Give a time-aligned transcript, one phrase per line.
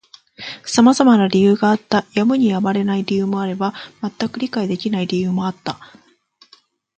[0.65, 2.07] 様々な理由があった。
[2.15, 5.77] やむにやまれない理由もあれば、全く理解できない理由もあった。